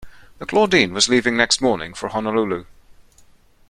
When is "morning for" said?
1.61-2.09